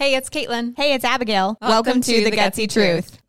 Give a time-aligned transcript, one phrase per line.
[0.00, 0.74] Hey, it's Katelyn.
[0.78, 1.58] Hey, it's Abigail.
[1.60, 3.20] Welcome to The Gutsy Truth.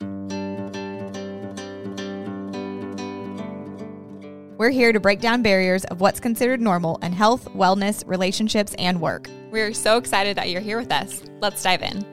[4.57, 9.01] We're here to break down barriers of what's considered normal in health, wellness, relationships, and
[9.01, 9.27] work.
[9.51, 11.21] We're so excited that you're here with us.
[11.41, 12.05] Let's dive in.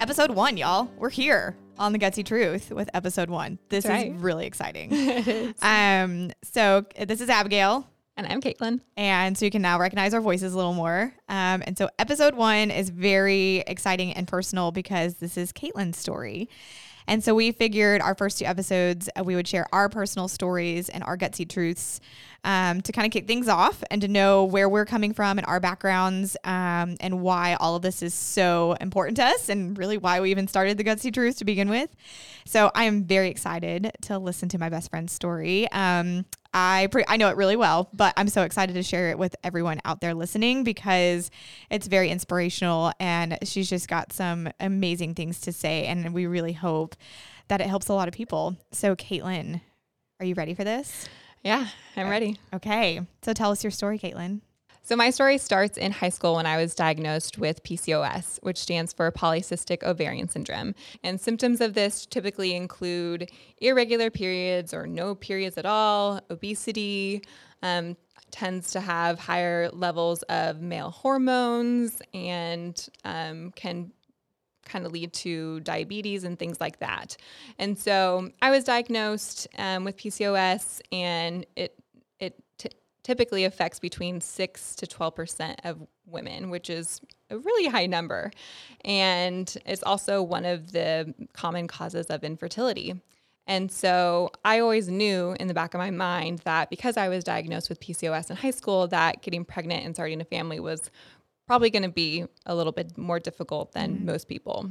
[0.00, 0.90] Episode one, y'all.
[0.96, 3.58] We're here on The Gutsy Truth with episode one.
[3.68, 5.54] This is really exciting.
[5.60, 7.86] um, so this is Abigail.
[8.18, 8.80] And I'm Katelyn.
[8.96, 11.14] And so you can now recognize our voices a little more.
[11.28, 16.48] Um, and so episode one is very exciting and personal because this is Katelyn's story.
[17.06, 20.88] And so we figured our first two episodes, uh, we would share our personal stories
[20.88, 22.00] and our gutsy truths
[22.44, 25.46] um, to kind of kick things off and to know where we're coming from and
[25.46, 29.98] our backgrounds um, and why all of this is so important to us and really
[29.98, 31.90] why we even started the gutsy truth to begin with.
[32.44, 35.70] So I am very excited to listen to my best friend's story.
[35.72, 36.24] Um,
[36.54, 39.36] I pre- I know it really well, but I'm so excited to share it with
[39.44, 41.30] everyone out there listening because
[41.70, 46.54] it's very inspirational and she's just got some amazing things to say and we really
[46.54, 46.96] hope
[47.48, 48.56] that it helps a lot of people.
[48.72, 49.60] So Katelyn,
[50.20, 51.06] are you ready for this?
[51.42, 52.38] Yeah, I'm ready.
[52.52, 53.00] Okay.
[53.22, 54.40] So tell us your story, Katelyn.
[54.88, 58.94] So, my story starts in high school when I was diagnosed with PCOS, which stands
[58.94, 60.74] for polycystic ovarian syndrome.
[61.04, 67.22] And symptoms of this typically include irregular periods or no periods at all, obesity,
[67.62, 67.98] um,
[68.30, 73.92] tends to have higher levels of male hormones, and um, can
[74.68, 77.16] kind of lead to diabetes and things like that.
[77.58, 81.74] And so I was diagnosed um, with PCOS, and it
[82.20, 82.70] it t-
[83.02, 88.30] typically affects between six to twelve percent of women, which is a really high number,
[88.84, 92.94] and it's also one of the common causes of infertility.
[93.48, 97.24] And so I always knew in the back of my mind that because I was
[97.24, 100.90] diagnosed with PCOS in high school, that getting pregnant and starting a family was
[101.48, 104.70] probably going to be a little bit more difficult than most people.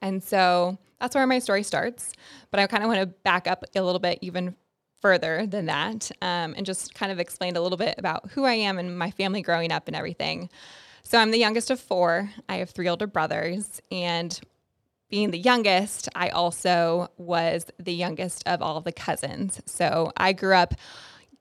[0.00, 2.12] And so that's where my story starts.
[2.50, 4.54] But I kind of want to back up a little bit even
[5.00, 8.54] further than that um, and just kind of explain a little bit about who I
[8.54, 10.48] am and my family growing up and everything.
[11.02, 12.30] So I'm the youngest of four.
[12.48, 13.82] I have three older brothers.
[13.90, 14.38] And
[15.10, 19.60] being the youngest, I also was the youngest of all the cousins.
[19.66, 20.74] So I grew up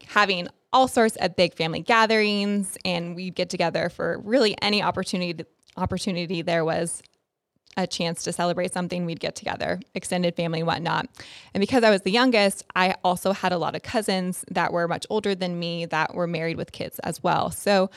[0.08, 5.46] having all sorts of big family gatherings and we'd get together for really any opportunity
[5.78, 7.02] opportunity there was
[7.78, 11.08] a chance to celebrate something we'd get together extended family whatnot.
[11.54, 14.88] And because i was the youngest i also had a lot of cousins that were
[14.88, 17.52] much older than me that were married with kids as well.
[17.52, 17.90] So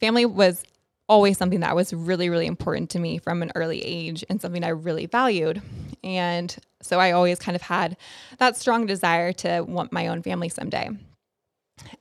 [0.00, 0.62] family was
[1.08, 4.64] always something that was really really important to me from an early age and something
[4.64, 5.62] i really valued.
[6.04, 7.96] And so i always kind of had
[8.38, 10.90] that strong desire to want my own family someday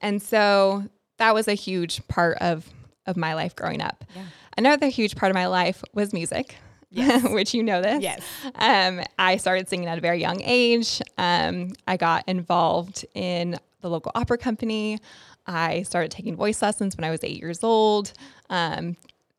[0.01, 0.83] and so
[1.17, 2.67] that was a huge part of
[3.05, 4.03] of my life growing up.
[4.15, 4.23] Yeah.
[4.57, 6.55] Another huge part of my life was music.
[7.23, 8.03] which you know this.
[8.03, 8.21] Yes.
[8.55, 11.01] Um, I started singing at a very young age.
[11.17, 14.99] Um, I got involved in the local opera company.
[15.47, 18.11] I started taking voice lessons when I was eight years old.
[18.49, 18.97] Um,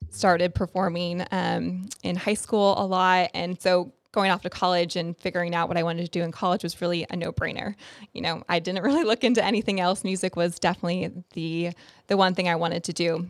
[0.08, 3.30] started performing um, in high school a lot.
[3.34, 6.32] And so going off to college and figuring out what I wanted to do in
[6.32, 7.74] college was really a no-brainer.
[8.12, 10.04] You know, I didn't really look into anything else.
[10.04, 11.70] Music was definitely the
[12.08, 13.28] the one thing I wanted to do.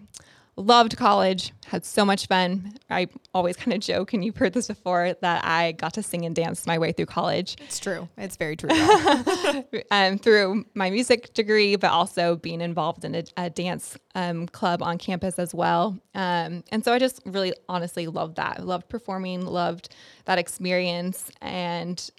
[0.57, 2.75] Loved college, had so much fun.
[2.91, 6.27] I always kind of joke, and you've heard this before, that I got to sing
[6.27, 8.07] and dance my way through college It's true.
[8.19, 8.69] It's very true.
[9.91, 14.83] um, through my music degree, but also being involved in a, a dance um, club
[14.83, 15.99] on campus as well.
[16.15, 18.67] Um, and so I just really honestly loved that.
[18.67, 19.95] Loved performing, loved
[20.27, 21.31] that experience.
[21.41, 22.11] And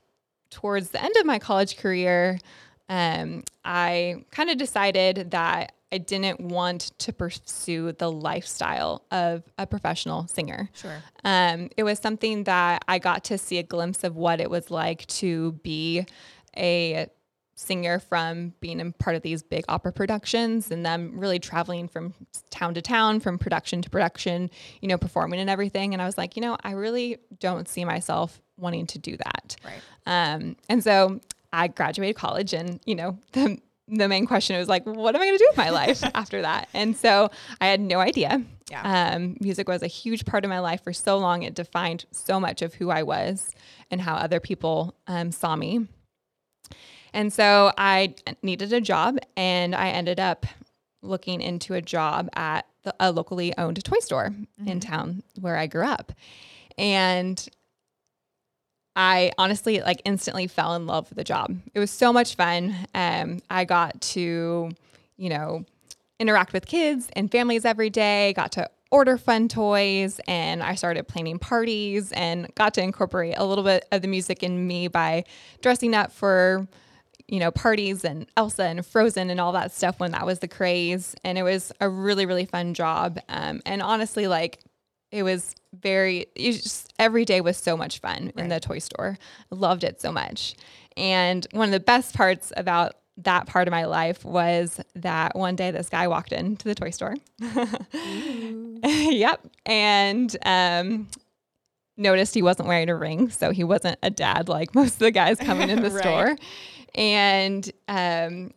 [0.49, 2.39] towards the end of my college career,
[2.89, 9.67] um, I kind of decided that I didn't want to pursue the lifestyle of a
[9.67, 10.71] professional singer.
[10.73, 10.97] Sure.
[11.23, 14.71] Um, it was something that I got to see a glimpse of what it was
[14.71, 16.07] like to be
[16.57, 17.07] a
[17.55, 22.15] singer from being in part of these big opera productions and them really traveling from
[22.49, 24.49] town to town, from production to production,
[24.81, 25.93] you know, performing and everything.
[25.93, 29.55] And I was like, you know, I really don't see myself wanting to do that.
[29.63, 29.81] Right.
[30.07, 31.21] Um, and so
[31.51, 35.25] I graduated college and, you know, the, the main question was like, what am I
[35.25, 36.69] going to do with my life after that?
[36.73, 38.41] And so I had no idea.
[38.71, 39.13] Yeah.
[39.13, 41.43] Um, music was a huge part of my life for so long.
[41.43, 43.53] It defined so much of who I was
[43.91, 45.87] and how other people um, saw me.
[47.13, 50.45] And so I needed a job and I ended up
[51.01, 54.33] looking into a job at the, a locally owned toy store
[54.65, 56.11] in town where I grew up.
[56.77, 57.47] And
[58.95, 61.57] I honestly like instantly fell in love with the job.
[61.73, 62.75] It was so much fun.
[62.93, 64.71] Um, I got to,
[65.17, 65.65] you know,
[66.19, 71.07] interact with kids and families every day, got to order fun toys and I started
[71.07, 75.23] planning parties and got to incorporate a little bit of the music in me by
[75.63, 76.67] dressing up for
[77.27, 80.47] you know parties and Elsa and Frozen and all that stuff when that was the
[80.47, 84.59] craze and it was a really really fun job um, and honestly like
[85.13, 88.79] it was very it was just every day was so much fun in the toy
[88.79, 89.17] store
[89.49, 90.55] loved it so much
[90.97, 95.55] and one of the best parts about that part of my life was that one
[95.55, 97.15] day this guy walked into the toy store.
[98.83, 99.39] yep.
[99.65, 101.07] And um,
[101.97, 103.29] noticed he wasn't wearing a ring.
[103.29, 106.03] So he wasn't a dad like most of the guys coming in the Right.
[106.03, 106.35] store.
[106.95, 108.51] And um,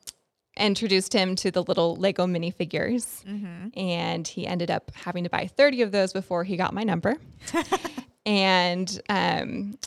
[0.57, 3.25] introduced him to the little Lego minifigures.
[3.77, 7.17] And he ended up having to buy 30 of those before he got my number.
[8.27, 9.79] and um,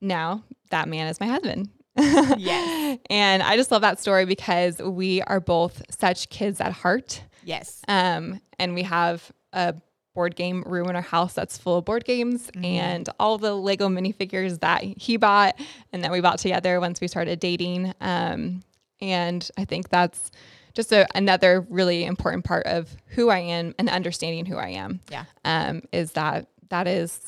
[0.00, 1.70] now that man is my husband.
[1.96, 2.98] Yes.
[3.10, 7.22] And I just love that story because we are both such kids at heart.
[7.44, 7.82] Yes.
[7.86, 9.74] Um, and we have a
[10.14, 13.88] board game room in our house that's full of board games and all the Lego
[13.88, 15.54] minifigures that he bought
[15.92, 17.94] and that we bought together once we started dating.
[18.00, 18.62] Um,
[19.00, 20.30] and I think that's
[20.74, 25.00] just a, another really important part of who I am and understanding who I am.
[25.10, 25.24] Yeah.
[25.44, 27.20] Um, is that that is,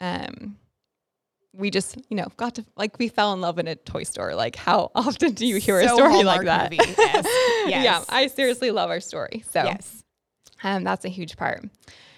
[0.00, 0.56] um,
[1.54, 4.34] we just you know got to like we fell in love in a toy store.
[4.34, 6.70] Like how often do you hear a So story like that?
[6.70, 6.82] movie.
[6.98, 7.26] Yes.
[7.66, 9.44] Yeah, I seriously love our story.
[9.50, 10.02] So Yes.
[10.64, 11.64] um, that's a huge part.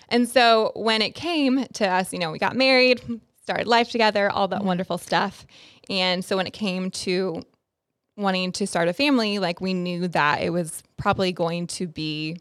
[0.08, 3.02] And so when it came to us, you know, we got married,
[3.42, 5.46] started life together, all that wonderful stuff.
[5.90, 7.42] And so when it came to
[8.16, 12.38] wanting to start a family, like we knew that it was probably going to be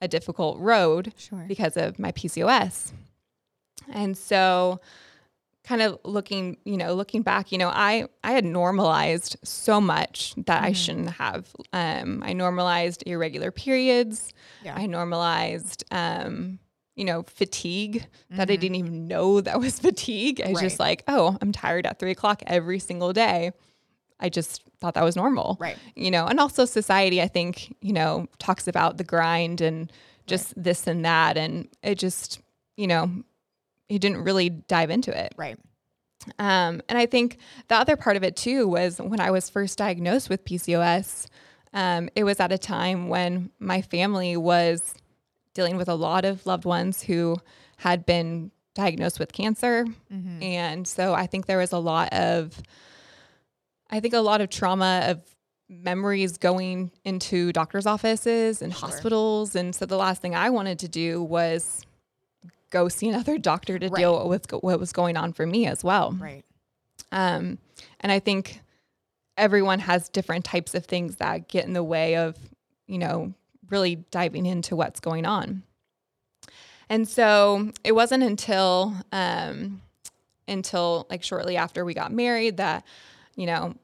[0.00, 1.44] a difficult road Sure.
[1.48, 2.92] because of my PCOS.
[3.92, 4.80] And so
[5.64, 10.34] kind of looking, you know, looking back, you know, I I had normalized so much
[10.46, 11.48] that I shouldn't have.
[11.72, 14.32] Um, I normalized irregular periods.
[14.64, 14.74] Yeah.
[14.76, 16.58] I normalized um,
[16.94, 20.40] you know, fatigue that I didn't even know that was fatigue.
[20.44, 23.52] I was just like, oh, I'm tired at three o'clock every single day.
[24.18, 25.76] I just thought that was normal Right.
[25.94, 26.26] you know?
[26.26, 29.90] And also society i think you know talks about the grind and
[30.26, 32.40] just this and that and it just
[32.76, 33.10] you know
[33.88, 35.32] he didn't really dive into it.
[35.36, 35.58] Right.
[36.38, 37.38] um, and i think
[37.68, 41.26] the other part of it too was when i was first diagnosed with pcos
[41.72, 44.94] um, it was at a time when my family was
[45.54, 47.36] dealing with a lot of loved ones who
[47.76, 49.86] had been diagnosed with cancer.
[50.10, 52.60] And so i think there was a lot of
[53.90, 55.20] I think a lot of trauma of
[55.68, 59.56] memories going into doctor's offices and hospitals.
[59.56, 61.84] And so the last thing I wanted to do was
[62.70, 66.12] go see another doctor to deal with what was going on for me as well.
[66.12, 66.44] Right.
[67.12, 67.58] Um,
[68.00, 68.60] and I think
[69.36, 72.36] everyone has different types of things that get in the way of,
[72.86, 73.34] you know,
[73.70, 75.62] really diving into what's going on.
[76.88, 79.82] And so it wasn't until, um,
[80.46, 82.84] until like shortly after we got married that,
[83.36, 83.74] you know,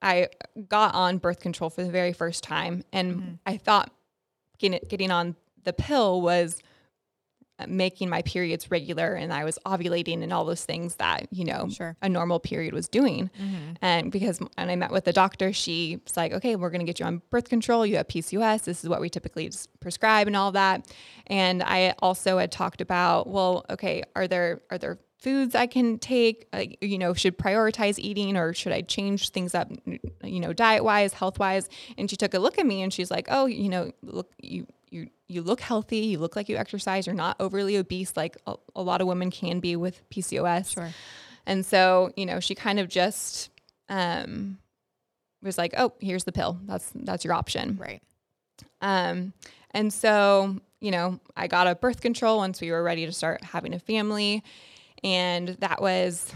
[0.00, 0.28] I
[0.68, 2.82] got on birth control for the very first time.
[2.92, 3.90] And I thought
[4.58, 6.60] getting, getting on the pill was
[7.58, 11.44] uh, making my periods regular and I was ovulating and all those things that, you
[11.44, 11.96] know, Sure.
[12.02, 13.30] a normal period was doing.
[13.40, 13.72] Mm-hmm.
[13.80, 16.98] And because and I met with the doctor, she's like, okay, we're going to get
[16.98, 17.86] you on birth control.
[17.86, 18.64] You have PCOS.
[18.64, 19.50] This is what we typically
[19.80, 20.92] prescribe and all that.
[21.28, 25.98] And I also had talked about, well, okay, are there, are there foods I can
[25.98, 29.72] take, like, you know, should prioritize eating or should I change things up,
[30.22, 31.68] you know, diet wise, health wise?
[31.98, 34.66] And she took a look at me and she's like, oh, you know, look, you,
[34.90, 35.98] you, you look healthy.
[35.98, 37.06] You look like you exercise.
[37.06, 40.74] You're not overly obese, like a, a lot of women can be with PCOS.
[40.74, 40.90] Sure.
[41.46, 43.50] And so, you know, she kind of just
[43.88, 44.58] um,
[45.42, 46.58] was like, "Oh, here's the pill.
[46.64, 48.02] That's that's your option." Right.
[48.80, 49.32] Um,
[49.72, 53.44] and so, you know, I got a birth control once we were ready to start
[53.44, 54.42] having a family,
[55.04, 56.32] and that was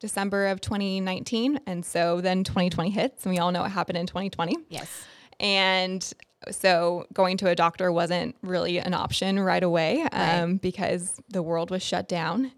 [0.00, 1.60] December of 2019.
[1.66, 4.56] And so then 2020 hits, and we all know what happened in 2020.
[4.68, 4.90] Yes.
[5.38, 6.12] And
[6.50, 11.70] so going to a doctor wasn't really an option right away um, because the world
[11.70, 12.52] was shut down.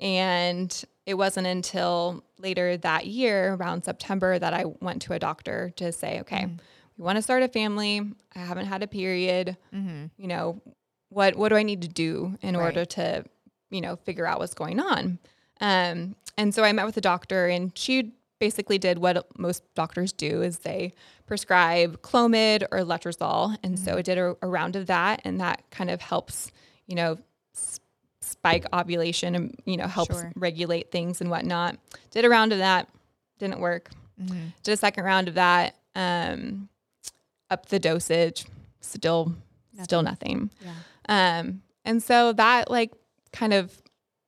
[0.00, 5.72] And it wasn't until later that year, around September, that I went to a doctor
[5.76, 6.46] to say, okay,
[6.96, 8.00] we want to start a family.
[8.34, 9.56] I haven't had a period.
[9.72, 10.60] You know,
[11.10, 12.64] what what do I need to do in Right.
[12.64, 13.24] order to,
[13.74, 15.18] you know, figure out what's going on?
[15.60, 20.12] Um, and so I met with a doctor, and she basically did what most doctors
[20.12, 20.92] do: is they
[21.26, 25.62] prescribe Clomid or Letrozole, and so I did a, a round of that, and that
[25.70, 26.50] kind of helps,
[26.86, 27.18] you know,
[27.54, 27.80] s-
[28.20, 30.32] spike ovulation and you know helps Sure.
[30.36, 31.76] regulate things and whatnot.
[32.10, 32.88] Did a round of that,
[33.38, 33.90] didn't work.
[34.62, 36.68] Did a second round of that, um,
[37.50, 38.44] up the dosage,
[38.80, 39.34] still,
[39.82, 40.50] still nothing.
[40.60, 41.38] Yeah.
[41.40, 42.92] Um, and so that like
[43.34, 43.82] kind of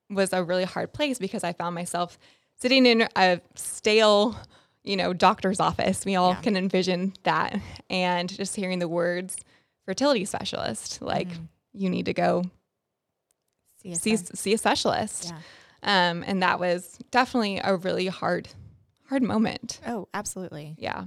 [0.09, 2.19] was a really hard place because I found myself
[2.61, 4.35] sitting in a stale,
[4.83, 6.05] you know, doctor's office.
[6.05, 6.41] We all Yeah.
[6.41, 7.59] can envision that.
[7.89, 9.35] And just hearing the words
[9.85, 11.43] fertility specialist, like Mm-hmm.
[11.73, 12.43] you need to go
[13.81, 15.25] See, see, see a specialist.
[15.31, 15.39] Yeah.
[16.09, 18.49] Um, and that was definitely a really hard,
[19.07, 19.79] hard moment.
[19.85, 20.75] Oh, absolutely.
[20.77, 21.05] Yeah.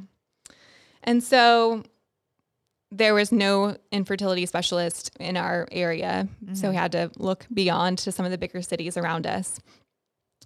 [1.02, 1.83] And so
[2.92, 6.26] there was no infertility specialist in our area.
[6.54, 9.61] So we had to look beyond to some of the bigger cities around us.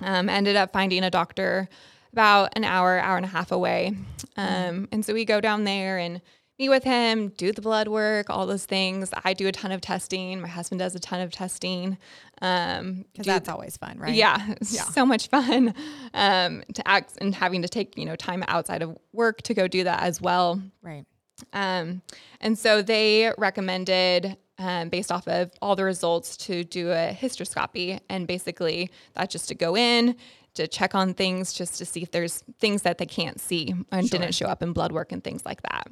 [0.01, 1.69] Um, ended up finding a doctor
[2.13, 3.93] about an hour, hour and a half away.
[4.37, 6.21] Um, and so we go down there and
[6.59, 9.11] meet with him, do the blood work, all those things.
[9.25, 10.41] I do a ton of testing.
[10.41, 11.97] My husband does a ton of testing.
[12.43, 14.15] Um, Because do that's always fun, right?
[14.15, 14.83] yeah, Yeah.
[14.83, 15.75] so much fun
[16.13, 19.67] um, to act and having to take you know time outside of work to go
[19.67, 20.61] do that as well.
[20.83, 21.05] Right.
[21.53, 22.03] Um,
[22.41, 28.01] and so they recommended, um, based off of all the results, to do a hysteroscopy,
[28.09, 30.17] and basically that's just to go in
[30.55, 34.09] to check on things, just to see if there's things that they can't see and
[34.09, 34.21] Sure.
[34.21, 35.89] didn't show up in blood work and things like that.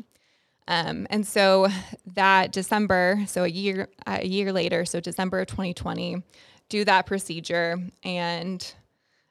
[0.69, 1.67] Um, and so
[2.15, 6.23] that December, so a year a year later, so December of 2020,
[6.69, 8.73] do that procedure, and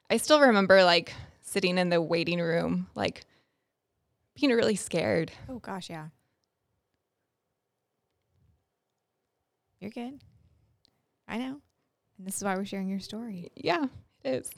[0.10, 3.24] I still remember like sitting in the waiting room, like
[4.40, 5.32] being really scared.
[5.50, 6.08] Oh gosh, yeah.
[9.80, 10.22] You're good.
[11.28, 11.58] I know.
[12.18, 13.52] And this is why we're sharing your story.
[13.56, 13.86] Yeah,
[14.24, 14.52] it is.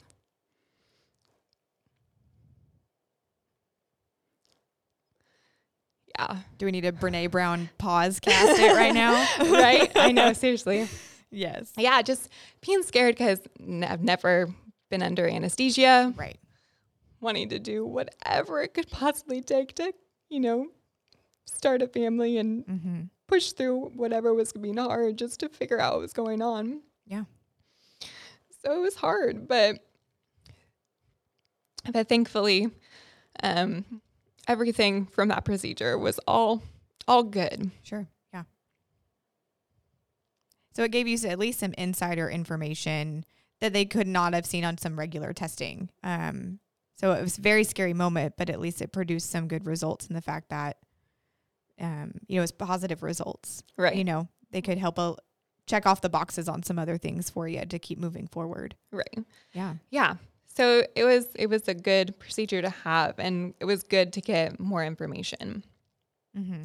[6.18, 9.12] Yeah, Do we need a Brene Brown pause cast it right now?
[9.52, 9.90] right?
[9.96, 10.88] I know, seriously.
[11.30, 11.72] Yes.
[11.76, 12.28] Yeah, just
[12.60, 14.48] being scared because I've never
[14.90, 16.38] been under anesthesia, Right.
[17.24, 19.92] Wanting to do whatever it could possibly take to,
[20.28, 20.68] you know,
[21.46, 23.00] start a family and Mm-hmm.
[23.26, 26.82] push through whatever was being hard just to figure out what was going on.
[27.06, 27.24] Yeah.
[28.62, 29.76] So it was hard, but
[31.92, 32.70] but thankfully,
[33.42, 33.84] um,
[34.48, 36.62] everything from that procedure was all
[37.06, 37.70] all good.
[37.82, 38.06] Sure.
[38.32, 38.44] Yeah.
[40.74, 43.24] So it gave you at least some insider information
[43.60, 45.90] that they could not have seen on some regular testing.
[46.02, 46.58] Um,
[46.96, 50.06] so it was a very scary moment, but at least it produced some good results
[50.06, 50.78] in the fact that,
[51.80, 53.62] um, you know, it's positive results.
[53.76, 53.96] Right.
[53.96, 55.16] You know, they could help a,
[55.66, 58.76] check off the boxes on some other things for you to keep moving forward.
[58.92, 59.18] Right.
[59.52, 59.74] Yeah.
[59.90, 60.16] Yeah.
[60.56, 64.20] So it was it was a good procedure to have and it was good to
[64.20, 65.64] get more information.
[66.38, 66.62] Mm-hmm.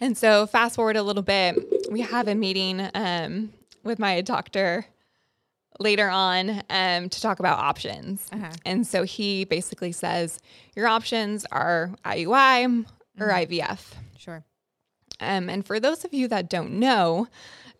[0.00, 1.56] And so fast forward a little bit,
[1.90, 4.86] we have a meeting um, with my doctor
[5.78, 8.28] later on um, to talk about options.
[8.32, 8.50] Uh-huh.
[8.66, 10.38] And so he basically says
[10.76, 12.84] your options are IUI
[13.18, 13.92] or IVF.
[14.18, 14.44] Sure.
[15.20, 17.28] Um, and for those of you that don't know,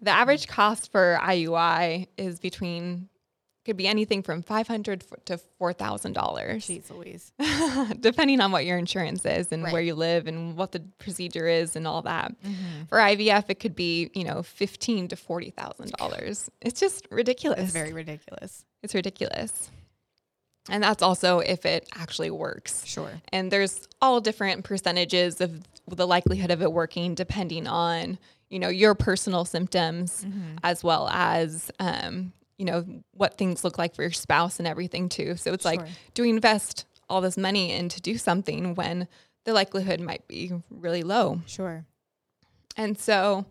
[0.01, 3.10] the average cost for IUI is between
[3.71, 7.33] could be anything from five hundred to four thousand dollars, Jeez Louise.
[8.01, 9.73] depending on what your insurance is and Right.
[9.73, 12.33] where you live and what the procedure is and all that.
[12.43, 12.85] Mm-hmm.
[12.89, 16.51] For IVF, it could be you know fifteen to forty thousand dollars.
[16.61, 17.61] It's just ridiculous.
[17.61, 18.65] It's very ridiculous.
[18.83, 19.71] it's ridiculous,
[20.69, 22.85] and that's also if it actually works.
[22.87, 23.11] Sure.
[23.33, 28.69] And there's all different percentages of the likelihood of it working depending on, you know,
[28.69, 30.25] your personal symptoms
[30.63, 35.09] as well as, um, you know, what things look like for your spouse and everything
[35.09, 35.35] too.
[35.37, 35.81] So it's like,
[36.13, 39.09] do we invest all this money in to do something when
[39.47, 41.41] the likelihood might be really low?
[41.47, 41.87] Sure.
[42.77, 43.47] And so,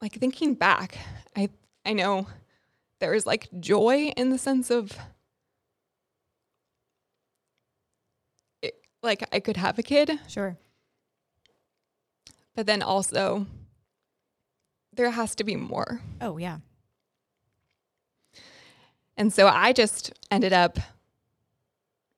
[0.00, 0.96] like thinking back,
[1.36, 1.50] I
[1.84, 2.26] I know
[3.00, 4.96] there was like joy in the sense of
[8.62, 10.56] it, like I could have a kid, Sure.
[12.56, 13.46] but then also
[14.94, 16.00] there has to be more.
[16.22, 16.58] Oh yeah.
[19.16, 20.78] And so I just ended up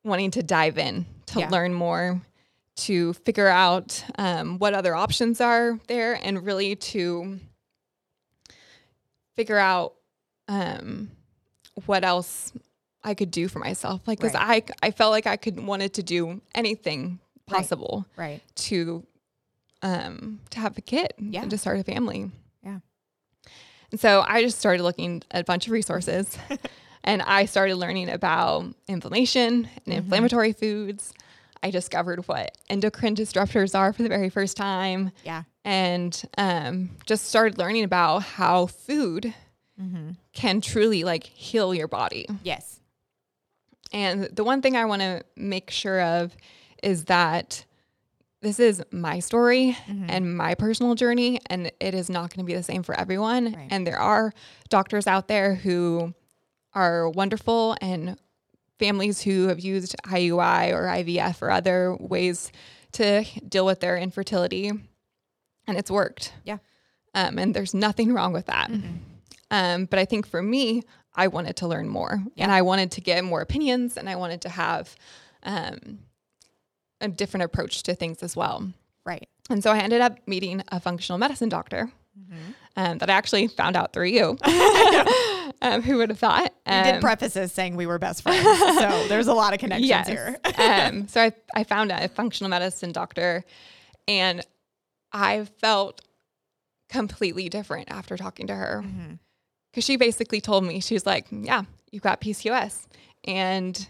[0.05, 1.49] wanting to dive in to Yeah.
[1.51, 2.21] learn more,
[2.77, 7.39] to figure out um, what other options are there, and really to
[9.35, 9.95] figure out
[10.49, 11.11] um,
[11.87, 12.53] what else
[13.05, 14.01] I could do for myself.
[14.07, 17.59] Like, because I, I felt like I could wanted to do anything Right.
[17.59, 18.41] possible Right.
[18.57, 19.07] to
[19.83, 21.43] um, to have a kid Yeah.
[21.43, 22.31] and to start a family.
[22.65, 22.79] Yeah.
[23.93, 26.37] And so I just started looking at a bunch of resources
[27.07, 31.13] and I started learning about inflammation and inflammatory foods.
[31.63, 35.45] I discovered what endocrine disruptors are for the very first time Yeah.
[35.65, 39.33] and um, just started learning about how food
[39.81, 40.13] Mm-hmm.
[40.33, 42.27] can truly like heal your body.
[42.43, 42.81] Yes.
[43.93, 46.35] And the one thing I want to make sure of
[46.83, 47.63] is that
[48.41, 49.77] this is my story
[50.09, 53.53] and my personal journey, and it is not going to be the same for everyone.
[53.53, 53.69] Right.
[53.71, 54.33] And there are
[54.71, 56.15] doctors out there who
[56.77, 58.17] are wonderful and
[58.79, 62.53] families who have used IUI or IVF or other ways
[62.93, 64.69] to deal with their infertility,
[65.67, 66.35] and it's worked.
[66.45, 66.59] Yeah.
[67.15, 68.71] Um, and there's nothing wrong with that.
[69.51, 70.83] Um, but I think for me,
[71.15, 74.43] I wanted to learn more and I wanted to get more opinions and I wanted
[74.43, 74.95] to have
[75.43, 76.01] um,
[77.01, 78.71] a different approach to things as well.
[79.07, 79.27] Right.
[79.49, 81.91] And so I ended up meeting a functional medicine doctor
[82.77, 84.37] um, that I actually found out through you.
[85.75, 86.53] um, who would have thought?
[86.67, 88.43] Did Um, preface this saying we were best friends.
[88.59, 90.09] so there's a lot of connections yes.
[90.09, 90.39] here.
[90.59, 93.45] um, so I, I found a functional medicine doctor
[94.09, 94.45] and
[95.13, 96.03] I felt
[96.89, 98.85] completely different after talking to her.
[99.71, 102.87] Because she basically told me, she was like, yeah, you've got PCOS.
[103.25, 103.89] And,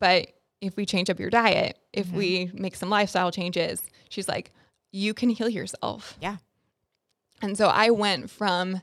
[0.00, 0.28] but
[0.60, 4.50] if we change up your diet, if we make some lifestyle changes, she's like,
[4.92, 6.16] you can heal yourself.
[6.20, 6.36] Yeah.
[7.42, 8.80] And so I went from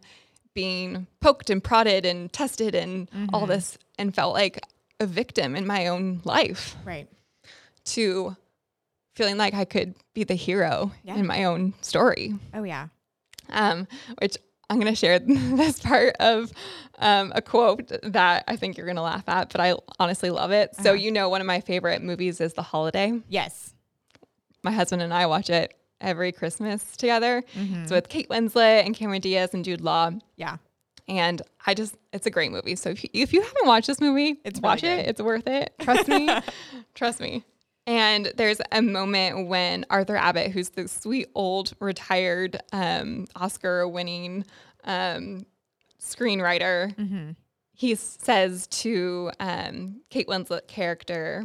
[0.54, 4.60] being poked and prodded and tested and all this and felt like
[5.00, 7.08] a victim in my own life Right.
[7.86, 8.36] to
[9.16, 11.16] feeling like I could be the hero Yeah.
[11.16, 12.36] in my own story.
[12.54, 12.88] Oh yeah.
[13.50, 13.88] Um,
[14.22, 14.38] which
[14.70, 16.52] I'm going to share this part of
[17.00, 20.52] um, a quote that I think you're going to laugh at, but I honestly love
[20.52, 20.76] it.
[20.78, 23.20] So, you know, one of my favorite movies is The Holiday.
[23.28, 23.74] Yes.
[24.64, 27.44] My husband and I watch it every Christmas together.
[27.56, 30.12] It's with Kate Winslet and Cameron Diaz and Jude Law.
[30.36, 30.58] Yeah.
[31.08, 32.76] And I just, it's a great movie.
[32.76, 35.08] So if you, if you haven't watched this movie, It's watch really it.
[35.10, 35.74] It's worth it.
[35.80, 36.30] Trust me.
[36.94, 37.44] Trust me.
[37.86, 44.46] And there's a moment when Arthur Abbott, who's the sweet old retired um, Oscar winning
[44.86, 45.46] um,
[46.02, 47.32] screenwriter, Mm-hmm.
[47.74, 51.44] he says to um, Kate Winslet character,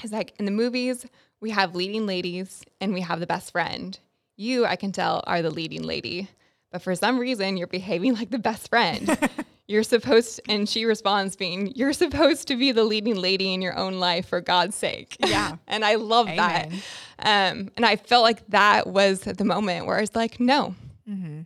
[0.00, 1.06] he's like, in the movies,
[1.40, 3.98] we have leading ladies and we have the best friend.
[4.36, 6.28] You, I can tell, are the leading lady.
[6.70, 9.16] But for some reason, you're behaving like the best friend.
[9.68, 13.76] you're supposed, and she responds being, you're supposed to be the leading lady in your
[13.76, 15.16] own life for God's sake.
[15.20, 15.56] Yeah.
[15.66, 16.70] and I love that.
[17.18, 20.74] Um, and I felt like that was the moment where I was like, no,
[21.08, 21.40] Mm-hmm.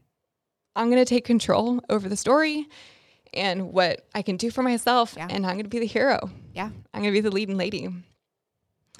[0.74, 2.66] I'm going to take control over the story
[3.34, 5.14] and what I can do for myself.
[5.16, 5.28] Yeah.
[5.30, 6.30] And I'm going to be the hero.
[6.54, 6.70] Yeah.
[6.92, 7.88] I'm going to be the leading lady.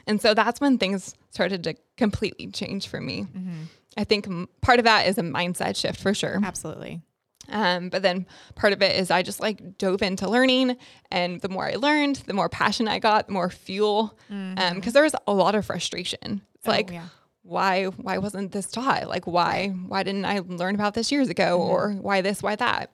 [0.07, 3.23] And so that's when things started to completely change for me.
[3.23, 3.62] Mm-hmm.
[3.97, 4.27] I think
[4.61, 6.41] part of that is a mindset shift for sure.
[6.43, 7.03] Absolutely.
[7.49, 10.77] Um, but then part of it is I just like dove into learning.
[11.11, 14.17] And the more I learned, the more passion I got, the more fuel.
[14.29, 16.41] Because there was a lot of frustration.
[16.55, 16.97] It's like, Mm-hmm.
[16.97, 17.09] Oh, yeah.
[17.43, 19.09] why why wasn't this taught?
[19.09, 21.59] Like why why didn't I learn about this years ago?
[21.59, 21.71] Mm-hmm.
[21.71, 22.93] Or why this, why that?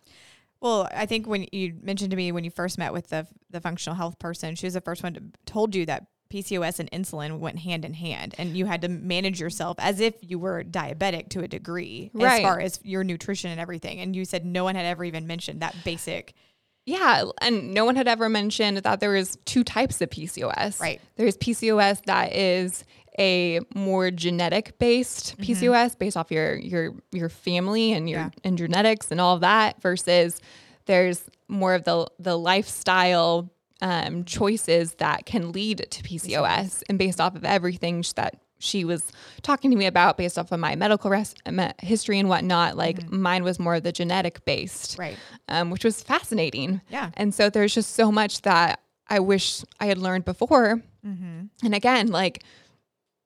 [0.61, 3.61] Well, I think when you mentioned to me when you first met with the the
[3.61, 7.38] functional health person, she was the first one to told you that PCOS and insulin
[7.38, 11.31] went hand in hand, and you had to manage yourself as if you were diabetic
[11.31, 14.01] to a degree, as far as your nutrition and everything.
[14.01, 16.35] And you said no one had ever even mentioned that basic.
[16.85, 20.81] Yeah, and no one had ever mentioned that there is two types of PCOS.
[20.81, 21.01] Right.
[21.17, 22.85] There's PCOS that is
[23.19, 25.53] a more genetic based mm-hmm.
[25.53, 28.31] PCOS based off your your your family and your Yeah.
[28.45, 30.41] and genetics and all of that versus
[30.87, 37.21] there's more of the the lifestyle um, choices that can lead to PCOS and based
[37.21, 39.12] off of everything that she was
[39.43, 41.35] talking to me about based off of my medical res-
[41.81, 45.17] history and whatnot like mine was more of the genetic based Right.
[45.47, 46.81] um, which was fascinating.
[46.91, 47.11] Yeah.
[47.14, 50.83] And so there's just so much that I wish I had learned before.
[51.05, 52.43] And again, like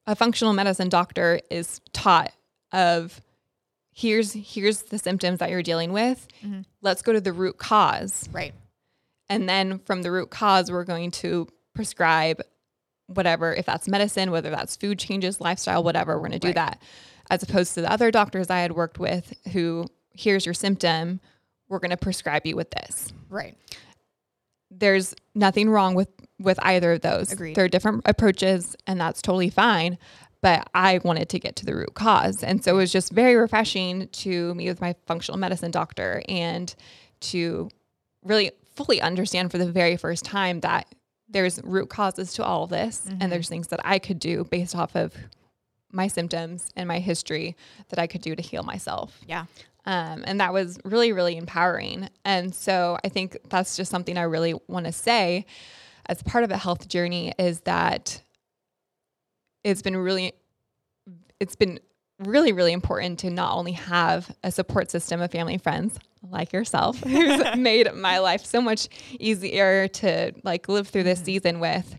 [0.06, 2.30] a functional medicine doctor is taught
[2.72, 3.20] of
[3.92, 6.28] here's here's the symptoms that you're dealing with.
[6.82, 8.28] Let's go to the root cause.
[8.30, 8.52] Right.
[9.32, 12.42] And then from the root cause, we're going to prescribe
[13.06, 16.54] whatever, if that's medicine, whether that's food changes, lifestyle, whatever, we're going to do Right.
[16.56, 16.82] that.
[17.30, 21.20] As opposed to the other doctors I had worked with who, here's your symptom,
[21.68, 23.12] we're going to prescribe you with this.
[23.30, 23.56] Right.
[24.70, 27.30] There's nothing wrong with with either of those.
[27.32, 27.54] Agreed.
[27.54, 29.96] There are different approaches and that's totally fine.
[30.40, 32.42] But I wanted to get to the root cause.
[32.42, 36.74] And so it was just very refreshing to meet with my functional medicine doctor and
[37.20, 37.68] to
[38.24, 40.86] really fully understand for the very first time that
[41.28, 44.76] there's root causes to all of this and there's things that I could do based
[44.76, 45.14] off of
[45.90, 47.56] my symptoms and my history
[47.88, 49.18] that I could do to heal myself.
[49.26, 49.44] Yeah.
[49.84, 52.08] Um, and that was really, really empowering.
[52.24, 55.46] And so I think that's just something I really want to say
[56.06, 58.22] as part of a health journey is that
[59.64, 60.32] it's been really,
[61.40, 61.80] it's been
[62.24, 65.98] really, really important to not only have a support system of family and friends
[66.30, 71.26] like yourself, who's made my life so much easier to like live through this mm-hmm.
[71.26, 71.98] season with,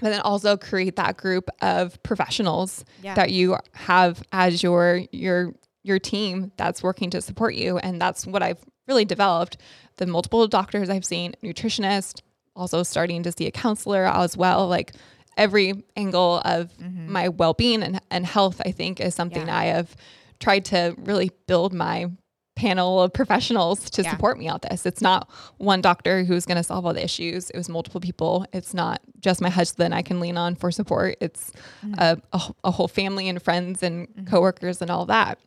[0.00, 3.14] but then also create that group of professionals Yeah.
[3.14, 7.78] that you have as your your your team that's working to support you.
[7.78, 9.56] And that's what I've really developed.
[9.96, 12.22] The multiple doctors I've seen nutritionist
[12.54, 14.92] also starting to see a counselor as well like
[15.36, 17.12] every angle of mm-hmm.
[17.12, 19.58] my well-being and, and health I think is something Yeah.
[19.58, 19.96] I have
[20.40, 22.10] tried to really build my
[22.54, 24.10] panel of professionals to Yeah.
[24.10, 24.84] support me on this.
[24.84, 27.48] It's not one doctor who's going to solve all the issues.
[27.50, 28.44] It was multiple people.
[28.52, 31.16] It's not just my husband I can lean on for support.
[31.20, 31.52] It's
[31.84, 31.94] mm.
[31.98, 34.26] a, a, a whole family and friends and mm-hmm.
[34.26, 35.38] coworkers and all that.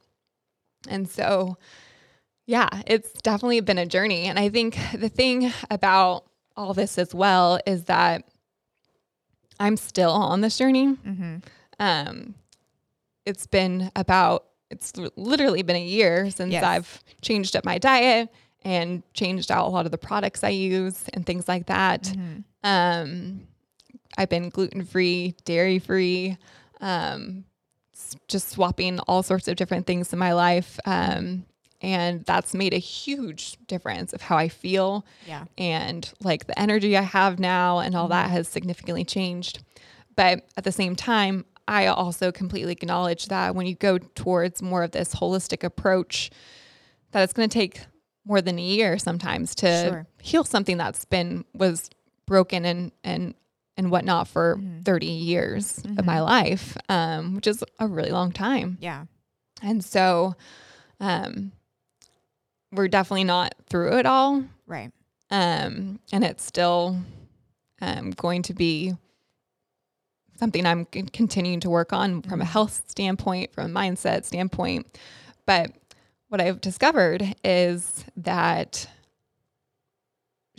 [0.87, 1.57] And so,
[2.47, 4.25] yeah, it's definitely been a journey.
[4.25, 6.25] And I think the thing about
[6.57, 8.23] all this as well is that
[9.59, 10.87] I'm still on this journey.
[10.87, 11.37] Mm-hmm.
[11.79, 12.35] Um,
[13.25, 16.63] it's been about it's literally been a year since Yes.
[16.63, 18.29] I've changed up my diet
[18.63, 22.03] and changed out a lot of the products I use and things like that.
[22.03, 22.39] Mm-hmm.
[22.63, 23.47] Um,
[24.17, 26.37] I've been gluten free, dairy free,
[26.81, 27.45] um,
[28.27, 30.79] just swapping all sorts of different things in my life.
[30.85, 31.45] Um,
[31.81, 35.45] and that's made a huge difference of how I feel Yeah.
[35.57, 39.63] and like the energy I have now and all that has significantly changed.
[40.15, 44.83] But at the same time, I also completely acknowledge that when you go towards more
[44.83, 46.29] of this holistic approach,
[47.11, 47.81] that it's going to take
[48.25, 50.07] more than a year sometimes to Sure.
[50.21, 51.89] heal something that's been was
[52.25, 53.33] broken and and
[53.77, 58.77] and whatnot for 30 years of my life, um, which is a really long time.
[58.79, 59.05] Yeah.
[59.61, 60.35] And so
[61.01, 61.51] um,
[62.75, 64.91] we're definitely not through it all Right.
[65.31, 66.97] um, and it's still
[67.81, 68.93] um, going to be
[70.38, 74.99] something I'm continuing to work on from a health standpoint, from a mindset standpoint.
[75.45, 75.71] But
[76.29, 78.88] what I've discovered is that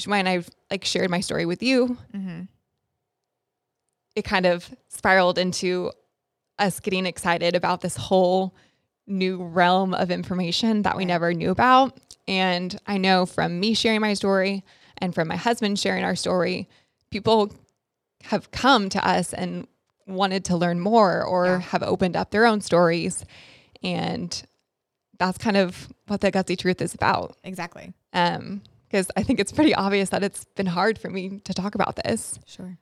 [0.06, 2.42] when I've like shared my story with you, Mm-hmm.
[4.14, 5.90] it kind of spiraled into
[6.58, 8.54] us getting excited about this whole
[9.06, 11.08] new realm of information that we Right.
[11.08, 11.98] never knew about.
[12.28, 14.64] And I know from me sharing my story
[14.98, 16.68] and from my husband sharing our story,
[17.10, 17.52] people
[18.24, 19.66] have come to us and
[20.06, 21.58] wanted to learn more or Yeah.
[21.60, 23.24] have opened up their own stories.
[23.82, 24.42] And
[25.18, 27.36] that's kind of what the gutsy truth is about.
[27.44, 27.92] Exactly.
[28.12, 31.74] Um, because I think it's pretty obvious that it's been hard for me to talk
[31.74, 32.38] about this.
[32.46, 32.78] Sure.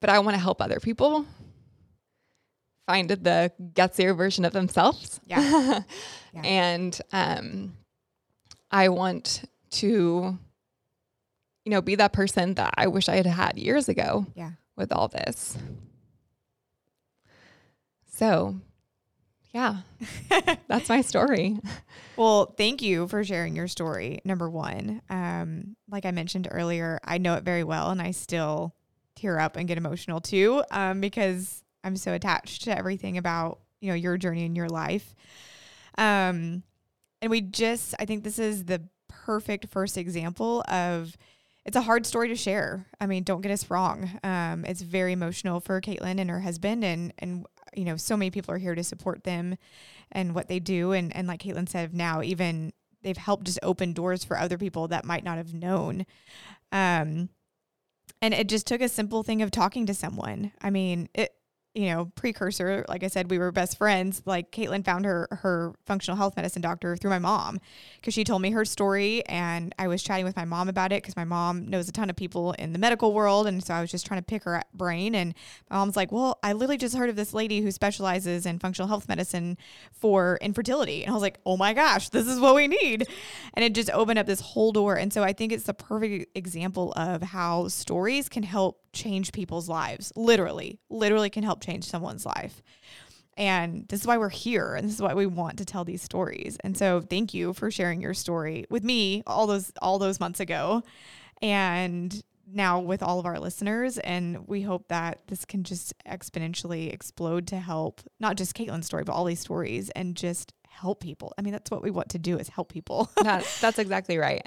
[0.00, 1.24] but I want to help other people
[2.88, 5.20] find the gutsier version of themselves.
[5.26, 5.82] Yeah.
[6.32, 6.42] Yeah.
[6.42, 7.76] And um,
[8.70, 10.38] I want to,
[11.64, 14.52] you know, be that person that I wish I had had years ago Yeah.
[14.76, 15.56] with all this.
[18.14, 18.56] So,
[19.52, 19.78] yeah,
[20.68, 21.58] that's my story.
[22.16, 24.20] Well, thank you for sharing your story.
[24.24, 28.74] Number one, um, like I mentioned earlier, I know it very well, and I still
[29.16, 33.88] tear up and get emotional too, um, because I'm so attached to everything about you
[33.88, 35.14] know your journey in your life.
[35.98, 36.62] Um,
[37.20, 41.16] and we just, I think this is the perfect first example of.
[41.64, 42.88] It's a hard story to share.
[43.00, 44.18] I mean, don't get us wrong.
[44.24, 48.30] Um, it's very emotional for Katelyn and her husband, and and you know, so many
[48.30, 49.56] people are here to support them
[50.10, 50.92] and what they do.
[50.92, 54.88] And, and like Katelyn said, now even they've helped just open doors for other people
[54.88, 56.06] that might not have known.
[56.70, 57.28] Um,
[58.20, 60.52] and it just took a simple thing of talking to someone.
[60.60, 61.34] I mean, it,
[61.74, 64.22] you know, precursor, like I said, we were best friends.
[64.26, 67.60] Like Katelyn found her, her functional health medicine doctor through my mom
[67.96, 71.02] because she told me her story and I was chatting with my mom about it
[71.02, 73.46] because my mom knows a ton of people in the medical world.
[73.46, 75.14] And so I was just trying to pick her brain.
[75.14, 75.34] And
[75.70, 78.88] my mom's like, well, I literally just heard of this lady who specializes in functional
[78.88, 79.56] health medicine
[79.92, 81.04] for infertility.
[81.04, 83.06] And I was like, oh my gosh, this is what we need.
[83.54, 84.96] And it just opened up this whole door.
[84.96, 89.68] And so I think it's the perfect example of how stories can help change people's
[89.68, 90.12] lives.
[90.16, 92.62] Literally, literally can help change someone's life.
[93.36, 94.74] And this is why we're here.
[94.74, 96.58] And this is why we want to tell these stories.
[96.62, 100.40] And so thank you for sharing your story with me all those all those months
[100.40, 100.82] ago.
[101.40, 103.98] And now with all of our listeners.
[103.98, 109.04] And we hope that this can just exponentially explode to help not just Katelyn's story,
[109.04, 111.32] but all these stories and just help people.
[111.38, 113.10] I mean, that's what we want to do is help people.
[113.22, 114.42] That, that's exactly right.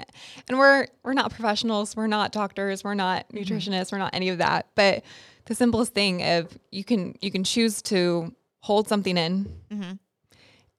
[0.48, 4.38] And we're we're not professionals, we're not doctors, we're not nutritionists, we're not any of
[4.38, 4.66] that.
[4.74, 5.02] But
[5.46, 9.98] the simplest thing of you can you can choose to hold something in Mhm.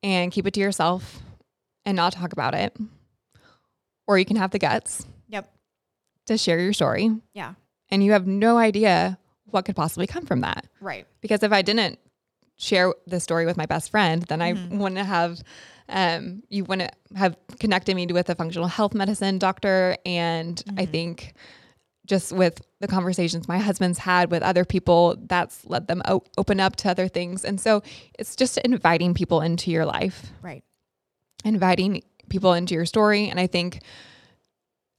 [0.04, 1.20] and keep it to yourself
[1.86, 2.76] and not talk about it.
[4.08, 5.50] Or you can have the guts Yep.
[6.28, 7.54] to share your story Yeah.
[7.90, 10.68] and you have no idea what could possibly come from that.
[10.82, 11.08] Right.
[11.22, 12.00] because if I didn't
[12.58, 14.80] share the story with my best friend, then I Mm-hmm.
[14.80, 15.42] wouldn't have,
[15.90, 19.96] um, you want to have connected me with a functional health medicine doctor.
[20.06, 20.92] And I Mm-hmm.
[20.92, 21.34] think
[22.08, 26.60] just with the conversations my husband's had with other people, that's let them o- open
[26.60, 27.44] up to other things.
[27.46, 27.84] And so
[28.18, 30.64] it's just inviting people into your life, Right.
[31.44, 33.30] inviting people into your story.
[33.30, 33.82] And I think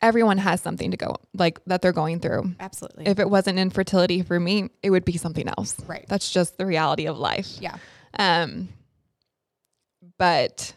[0.01, 2.55] everyone has something to go like that they're going through.
[2.61, 3.07] Absolutely.
[3.07, 5.77] If it wasn't infertility for me, it would be something else.
[5.87, 6.05] Right.
[6.09, 7.49] That's just the reality of life.
[7.61, 7.77] yeah.
[8.19, 8.69] Um,
[10.19, 10.75] but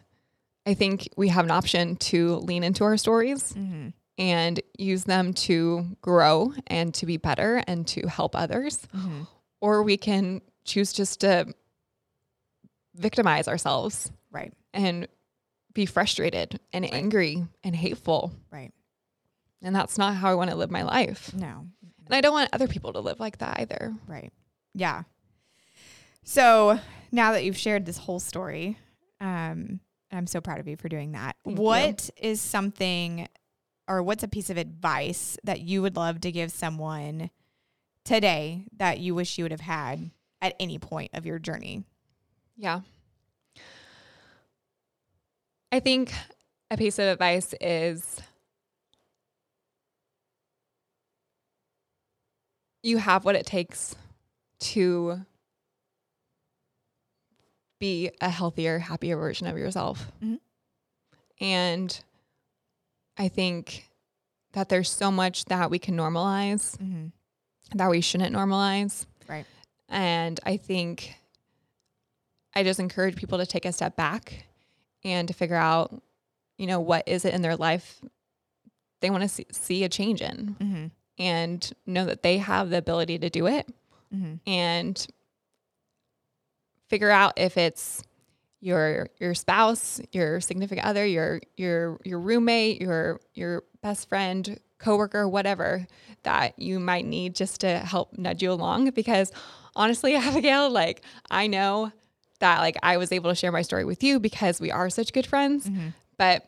[0.66, 3.90] I think we have an option to lean into our stories Mm-hmm.
[4.18, 8.78] and use them to grow and to be better and to help others.
[8.96, 9.24] Mm-hmm.
[9.62, 11.54] Or we can choose just to
[12.96, 14.54] victimize ourselves Right.
[14.74, 15.08] and
[15.74, 18.32] be frustrated and angry and hateful.
[18.52, 18.72] Right.
[19.62, 21.34] And that's not how I want to live my life.
[21.34, 21.68] No.
[22.06, 23.94] And I don't want other people to live like that either.
[24.08, 24.32] Right.
[24.74, 25.04] Yeah.
[26.24, 26.80] So
[27.12, 28.78] now that you've shared this whole story,
[29.20, 29.80] um,
[30.12, 31.36] I'm so proud of you for doing that.
[31.46, 31.64] Thank you.
[31.64, 33.28] What is something
[33.88, 37.30] or what's a piece of advice that you would love to give someone
[38.04, 41.84] today that you wish you would have had at any point of your journey?
[42.58, 42.82] Yeah.
[45.72, 46.14] I think
[46.70, 48.20] a piece of advice is
[52.84, 53.96] you have what it takes
[54.60, 55.22] to
[57.80, 60.12] be a healthier, happier version of yourself.
[60.22, 60.40] Mhm.
[61.40, 62.04] And
[63.18, 63.90] I think
[64.54, 67.08] that there's so much that we can normalize Mm-hmm.
[67.78, 69.06] that we shouldn't normalize.
[69.28, 69.46] Right.
[69.90, 71.16] And I think
[72.54, 74.46] I just encourage people to take a step back
[75.04, 76.02] and to figure out,
[76.58, 78.02] you know, what is it in their life
[79.00, 80.86] they want to see, see a change in Mm-hmm.
[81.22, 83.68] And know that they have the ability to do it
[84.14, 84.36] Mm-hmm.
[84.46, 85.08] and
[86.90, 88.04] figure out if it's
[88.60, 95.28] your your spouse, your significant other, your your your roommate, your your best friend, coworker,
[95.28, 95.88] whatever
[96.24, 99.32] that you might need just to help nudge you along because
[99.76, 101.92] honestly, Abigail, like I know
[102.40, 105.14] that like I was able to share my story with you because we are such
[105.14, 105.88] good friends, Mm-hmm.
[106.18, 106.46] but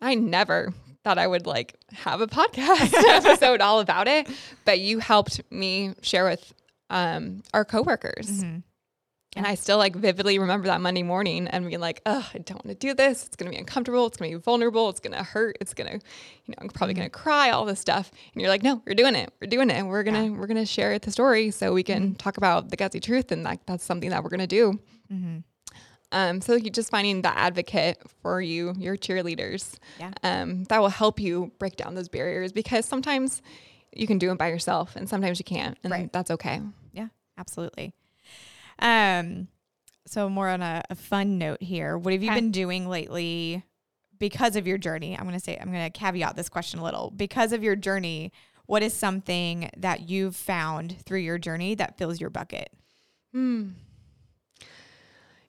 [0.00, 0.72] I never
[1.04, 4.28] thought I would like have a podcast episode all about it,
[4.64, 6.52] but you helped me share with
[6.90, 8.28] um, our coworkers.
[8.28, 8.58] Mm-hmm.
[9.36, 12.64] And I still like vividly remember that Monday morning and being like, oh, I don't
[12.64, 13.26] want to do this.
[13.26, 14.06] It's going to be uncomfortable.
[14.06, 14.88] It's going to be vulnerable.
[14.88, 15.56] It's going to hurt.
[15.60, 18.10] It's going to, you know, I'm probably going to cry, all this stuff.
[18.34, 19.32] And you're like, no, we're doing it.
[19.40, 19.84] We're doing it.
[19.84, 22.76] We're going to, we're going to share the story so we can talk about the
[22.76, 23.30] gutsy truth.
[23.30, 24.80] And that, that's something that we're going to do.
[26.12, 30.10] Um, so you just finding the advocate for you, your cheerleaders, Yeah.
[30.24, 33.42] um, that will help you break down those barriers because sometimes
[33.94, 35.78] you can do it by yourself and sometimes you can't.
[35.84, 36.12] And Right.
[36.12, 36.60] that's okay.
[36.92, 37.92] Yeah, absolutely.
[38.78, 39.48] Um,
[40.06, 41.96] so more on a, a fun note here.
[41.96, 42.40] What have you Okay.
[42.40, 43.62] been doing lately
[44.18, 45.16] because of your journey?
[45.16, 47.10] I'm gonna say I'm gonna caveat this question a little.
[47.10, 48.32] Because of your journey,
[48.66, 52.72] what is something that you've found through your journey that fills your bucket?
[53.32, 53.70] Hmm.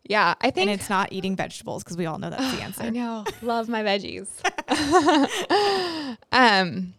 [0.04, 2.84] Yeah, I think And it's not eating vegetables because we all know that's the answer.
[2.84, 3.26] I know.
[3.42, 4.28] Love my veggies.
[6.32, 6.94] um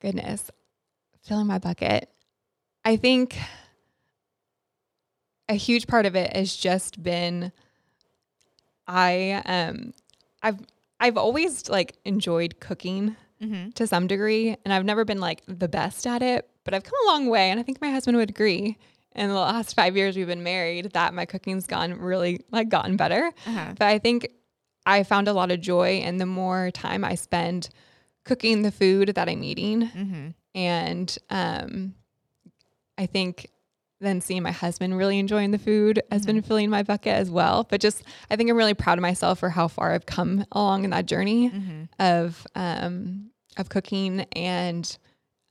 [0.00, 0.50] goodness.
[1.22, 2.08] Filling my bucket.
[2.84, 3.36] I think
[5.48, 7.52] a huge part of it has just been
[8.86, 9.92] I um
[10.42, 10.58] I've
[10.98, 13.70] I've always like enjoyed cooking Mm-hmm.
[13.70, 16.94] to some degree and I've never been like the best at it, but I've come
[17.04, 18.78] a long way and I think my husband would agree.
[19.14, 22.96] In the last 5 years we've been married that my cooking's gone really like gotten
[22.96, 23.32] better.
[23.46, 23.72] Uh-huh.
[23.78, 24.28] But I think
[24.86, 27.68] I found a lot of joy in the more time I spend
[28.24, 29.82] cooking the food that I'm eating.
[29.88, 30.28] Mm-hmm.
[30.54, 31.94] And um,
[32.98, 33.48] I think
[34.00, 37.64] then seeing my husband really enjoying the food has been filling my bucket as well.
[37.68, 40.82] But just, I think I'm really proud of myself for how far I've come along
[40.84, 41.82] in that journey Mm-hmm.
[42.00, 44.98] of um, of cooking and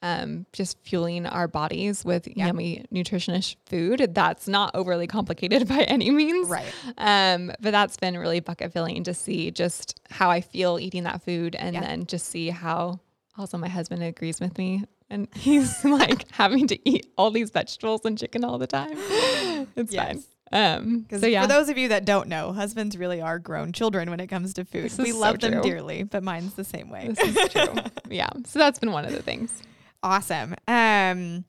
[0.02, 2.48] um, just fueling our bodies with Yeah.
[2.48, 4.12] yummy, nutritious food.
[4.14, 6.48] That's not overly complicated by any means.
[6.50, 6.74] Right.
[6.98, 11.22] Um, but that's been really bucket filling to see just how I feel eating that
[11.24, 11.82] food and Yeah.
[11.82, 13.00] then just see how
[13.38, 14.86] also my husband agrees with me.
[15.10, 18.98] And he's like having to eat all these vegetables and chicken all the time.
[19.76, 20.08] It's Yes.
[20.08, 20.24] fine.
[20.54, 24.10] Um, so yeah, for those of you that don't know, husbands really are grown children
[24.10, 24.84] when it comes to food.
[24.86, 27.08] This We is so love them dearly, but mine's the same way.
[27.14, 27.74] this is true.
[28.10, 28.28] yeah.
[28.46, 29.62] So that's been one of the things.
[30.04, 30.56] Awesome.
[30.68, 31.46] Um,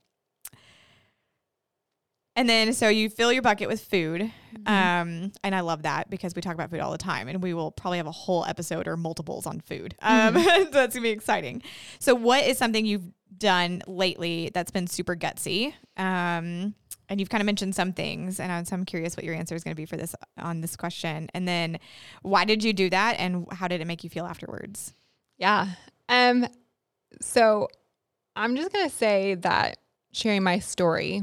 [2.34, 4.22] and then so you fill your bucket with food.
[4.66, 7.52] Um, and I love that because we talk about food all the time and we
[7.52, 9.94] will probably have a whole episode or multiples on food.
[10.00, 11.62] Um, so that's gonna be exciting.
[11.98, 15.74] So what is something you've done lately that's been super gutsy?
[15.96, 16.74] Um,
[17.08, 19.54] and you've kind of mentioned some things and I'm, so I'm curious what your answer
[19.54, 21.28] is going to be for this on this question.
[21.34, 21.78] And then
[22.22, 24.94] why did you do that and how did it make you feel afterwards?
[25.36, 25.68] Yeah.
[26.08, 26.46] Um
[27.20, 27.68] so
[28.34, 29.78] I'm just going to say that
[30.12, 31.22] sharing my story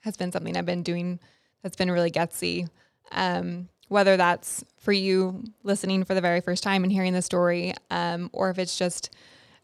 [0.00, 1.20] has been something I've been doing
[1.62, 2.68] that's been really gutsy.
[3.12, 7.74] Um, whether that's for you listening for the very first time and hearing the story,
[7.90, 9.10] um, or if it's just,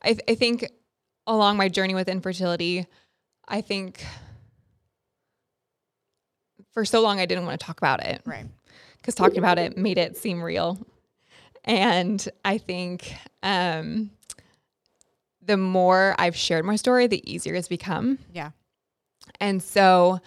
[0.04, 0.68] I, I think
[1.28, 2.86] along my journey with infertility,
[3.46, 4.04] I think
[6.72, 8.20] for so long I didn't want to talk about it.
[8.24, 8.46] Right.
[8.98, 10.84] Because talking about it made it seem real.
[11.64, 14.10] And I think um,
[15.46, 18.18] the more I've shared my story, the easier it's become.
[18.34, 18.50] Yeah.
[19.40, 20.20] And so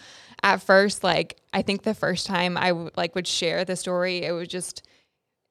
[0.43, 4.23] at first, like, I think the first time I w- like would share the story,
[4.23, 4.83] it was just,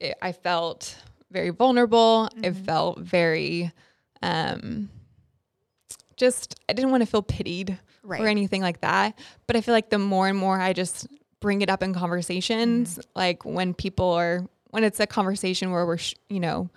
[0.01, 0.97] it, I felt
[1.31, 2.29] very vulnerable.
[2.43, 3.71] It felt very,
[4.23, 4.89] um,
[6.17, 8.21] just, I didn't want to feel pitied Right.
[8.23, 9.19] or anything like that.
[9.47, 11.07] But I feel like the more and more I just
[11.41, 15.99] bring it up in conversations, like when people are, when it's a conversation where we're,
[15.99, 16.71] sh- you know,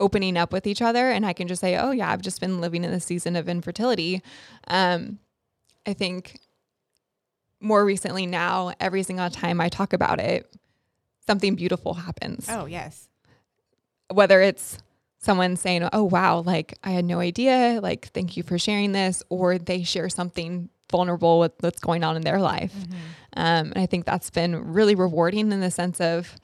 [0.00, 2.60] opening up with each other and I can just say, oh, yeah, I've just been
[2.60, 4.22] living in the season of infertility.
[4.66, 5.18] Um,
[5.86, 6.40] I think
[7.60, 10.52] more recently now, every single time I talk about it,
[11.26, 13.08] something beautiful happens Oh, yes.
[14.12, 14.78] whether it's
[15.18, 19.22] someone saying, "Oh wow, like I had no idea, like thank you for sharing this,"
[19.28, 22.74] or they share something vulnerable with what's going on in their life.
[23.36, 26.34] Um, and I think that's been really rewarding in the sense of,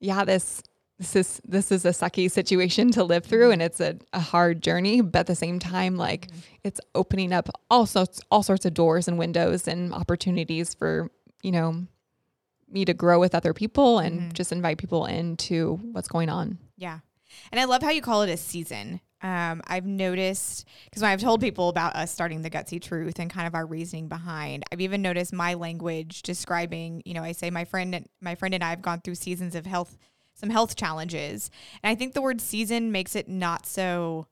[0.00, 0.62] yeah, this
[1.02, 4.62] this is this is a sucky situation to live through, and it's a, a hard
[4.62, 6.28] journey, but at the same time, like
[6.62, 11.10] it's opening up all sorts all sorts of doors and windows and opportunities for
[11.42, 11.86] you know
[12.70, 16.58] me to grow with other people and just invite people into what's going on.
[16.78, 17.00] Yeah.
[17.50, 19.00] And I love how you call it a season.
[19.22, 23.30] Um, I've noticed because when I've told people about us starting the gutsy truth and
[23.30, 27.02] kind of our reasoning behind, I've even noticed my language describing.
[27.04, 29.66] You know, I say my friend, my friend and I have gone through seasons of
[29.66, 29.96] health,
[30.42, 31.50] some health challenges,
[31.82, 34.26] and I think the word season makes it not so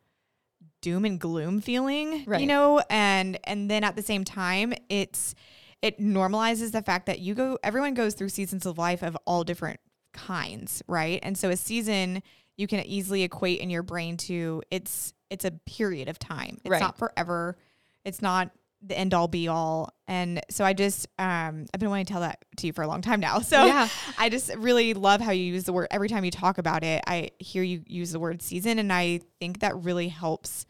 [0.83, 2.25] doom and gloom feeling.
[2.27, 2.41] right.
[2.41, 5.35] You know, and and then at the same time, it's
[5.83, 9.45] it normalizes the fact that you go everyone goes through seasons of life of all
[9.45, 9.79] different
[10.13, 11.21] kinds, right?
[11.23, 12.23] And so a season
[12.57, 16.59] you can easily equate in your brain to it's it's a period of time.
[16.65, 16.81] It's Right.
[16.81, 17.57] not forever.
[18.05, 18.51] It's not
[18.83, 19.93] the end all be all.
[20.09, 22.87] And so I just um I've been wanting to tell that to you for a
[22.89, 23.39] long time now.
[23.41, 23.89] So Yeah.
[24.19, 27.03] I just really love how you use the word every time you talk about it.
[27.07, 30.65] I hear you use the word season and I think that really helps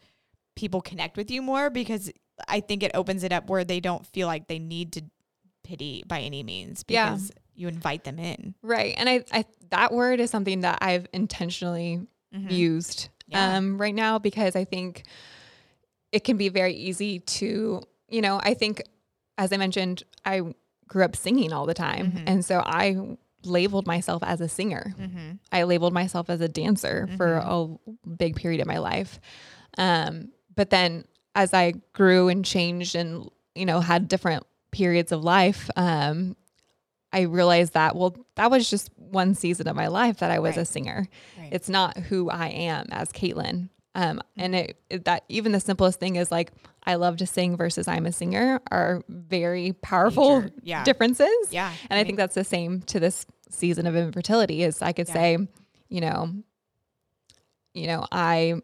[0.55, 2.11] people connect with you more because
[2.47, 5.03] I think it opens it up where they don't feel like they need to
[5.63, 7.11] pity by any means Yeah.
[7.11, 8.55] because you invite them in.
[8.61, 8.93] Right.
[8.97, 12.01] And I, I that word is something that I've intentionally
[12.33, 13.55] used Yeah.
[13.57, 15.03] um, right now because I think
[16.11, 18.83] it can be very easy to, you know, I think
[19.37, 20.41] as I mentioned, I
[20.87, 22.23] grew up singing all the time.
[22.27, 24.93] And so I labeled myself as a singer.
[25.51, 27.67] I labeled myself as a dancer for a
[28.07, 29.19] big period of my life.
[29.77, 35.23] Um, but then as I grew and changed and, you know, had different periods of
[35.23, 36.35] life, um,
[37.13, 40.55] I realized that, well, that was just one season of my life that I was
[40.57, 41.07] a singer.
[41.37, 41.49] Right.
[41.51, 43.69] It's not who I am as Katelyn.
[43.93, 46.51] Um, and it, it- that even the simplest thing is like,
[46.83, 50.83] I love to sing versus I'm a singer are very powerful yeah.
[50.83, 51.29] differences.
[51.51, 51.71] Yeah.
[51.89, 55.13] And I think that's the same to this season of infertility is I could Yeah.
[55.13, 55.37] say,
[55.89, 56.33] you know,
[57.73, 58.61] you know, I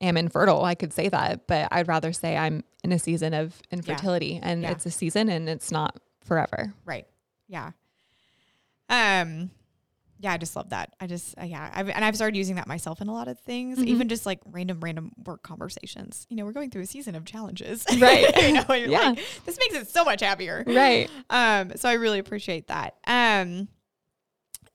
[0.00, 0.64] am infertile.
[0.64, 4.62] I could say that, but I'd rather say I'm in a season of infertility and
[4.62, 4.70] Yeah.
[4.70, 6.72] it's a season and it's not forever.
[6.84, 7.06] Right.
[7.48, 7.72] Yeah.
[8.88, 9.50] Um
[10.22, 10.94] yeah, I just love that.
[11.00, 13.38] I just uh, yeah, I've, and I've started using that myself in a lot of
[13.40, 13.88] things, Mm-hmm.
[13.88, 16.26] even just like random random work conversations.
[16.30, 17.84] You know, we're going through a season of challenges.
[17.98, 18.26] Right.
[18.42, 19.10] you know, you're Yeah.
[19.10, 20.62] like this makes it so much happier.
[20.66, 21.10] Right.
[21.28, 22.94] Um so I really appreciate that.
[23.06, 23.68] Um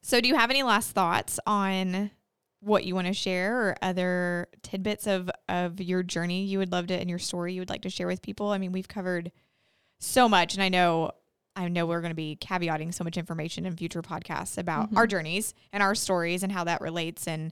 [0.01, 2.11] so do you have any last thoughts on
[2.59, 6.87] what you want to share or other tidbits of of your journey you would love
[6.87, 8.49] to in your story you would like to share with people?
[8.49, 9.31] I mean, we've covered
[9.99, 11.11] so much and I know
[11.57, 15.07] I know we're going to be caveating so much information in future podcasts about our
[15.07, 17.51] journeys and our stories and how that relates and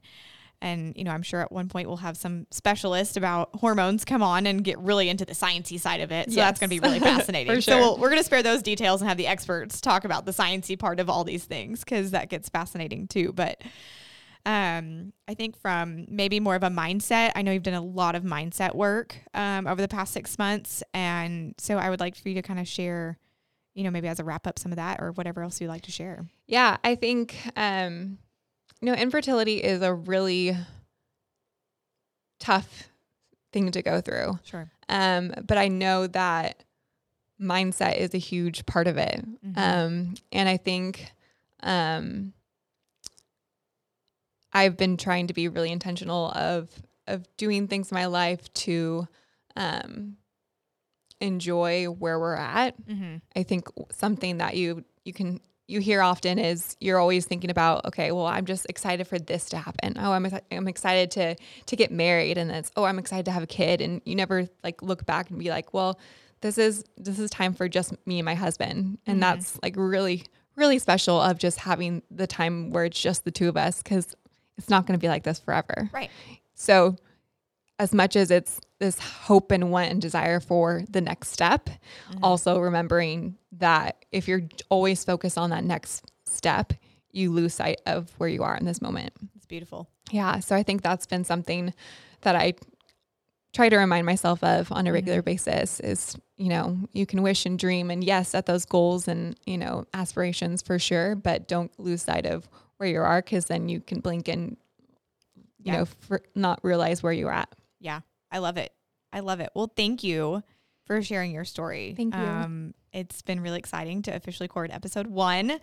[0.62, 4.22] and you know, I'm sure at one point we'll have some specialist about hormones come
[4.22, 6.30] on and get really into the sciencey side of it.
[6.30, 7.54] So that's going to be really fascinating.
[7.54, 10.24] For So we'll, we're going to spare those details and have the experts talk about
[10.24, 13.34] the sciencey part of all these things because that gets fascinating too.
[13.34, 13.60] But
[14.46, 17.32] um, I think from maybe more of a mindset.
[17.34, 20.84] I know you've done a lot of mindset work um, over the past six months,
[20.94, 23.18] and so I would like for you to kind of share,
[23.76, 25.82] you know, maybe as a wrap up some of that or whatever else you'd like
[25.82, 26.24] to share.
[26.46, 28.18] Yeah, I think um,
[28.80, 30.56] you know infertility is a really
[32.40, 32.88] tough
[33.52, 34.38] thing to go through.
[34.44, 34.70] Sure.
[34.88, 36.64] Um, but I know that
[37.40, 39.22] mindset is a huge part of it.
[39.56, 41.12] Um, and I think
[41.62, 42.32] um,
[44.52, 46.70] I've been trying to be really intentional of
[47.06, 49.06] of doing things in my life to
[49.54, 50.16] um,
[51.20, 52.74] enjoy where we're at.
[52.86, 53.16] Mm-hmm.
[53.34, 57.84] I think something that you you can you hear often is you're always thinking about
[57.86, 61.34] okay well i'm just excited for this to happen oh i'm, I'm excited to
[61.66, 64.48] to get married and it's oh i'm excited to have a kid and you never
[64.62, 65.98] like look back and be like well
[66.40, 69.20] this is this is time for just me and my husband and Mhm.
[69.22, 70.22] that's like really
[70.54, 74.14] really special of just having the time where it's just the two of us because
[74.58, 76.10] it's not going to be like this forever Right.
[76.54, 76.94] so
[77.78, 81.68] as much as it's this hope and want and desire for the next step
[82.10, 82.18] Mhm.
[82.22, 86.72] also remembering that if you're always focused on that next step,
[87.12, 89.12] you lose sight of where you are in this moment.
[89.36, 89.88] It's beautiful.
[90.10, 90.38] Yeah.
[90.40, 91.72] So I think that's been something
[92.22, 92.54] that I
[93.52, 97.46] try to remind myself of on a regular basis is, you know, you can wish
[97.46, 101.72] and dream and yes, set those goals and, you know, aspirations for sure, but don't
[101.80, 102.46] lose sight of
[102.76, 104.58] where you are because then you can blink and,
[105.58, 105.84] you Yeah.
[106.10, 107.48] know, not realize where you're at.
[107.80, 108.00] Yeah,
[108.30, 108.72] I love it.
[109.12, 109.50] I love it.
[109.54, 110.42] Well, thank you
[110.86, 111.94] for sharing your story.
[111.96, 112.20] Thank you.
[112.20, 115.58] Um, it's been really exciting to officially record episode one.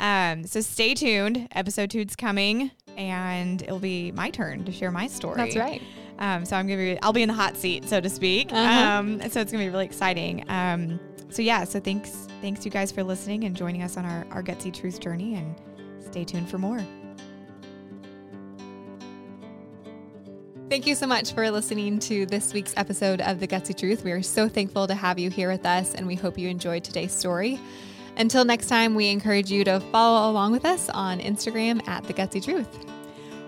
[0.00, 1.48] Um, so stay tuned.
[1.52, 5.36] Episode two's coming, and it'll be my turn to share my story.
[5.36, 5.82] That's right.
[6.18, 8.52] Um, so I'm gonna be, I'll be in the hot seat, so to speak.
[8.52, 8.98] Uh-huh.
[8.98, 10.44] Um, so it's gonna be really exciting.
[10.48, 10.98] Um,
[11.30, 14.42] so yeah, so thanks, thanks you guys for listening and joining us on our our
[14.42, 15.54] gutsy truth journey, and
[16.00, 16.84] stay tuned for more.
[20.74, 24.02] Thank you so much for listening to this week's episode of The Gutsy Truth.
[24.02, 26.82] We are so thankful to have you here with us, and we hope you enjoyed
[26.82, 27.60] today's story.
[28.16, 32.12] Until next time, we encourage you to follow along with us on Instagram at The
[32.12, 32.86] Gutsy Truth.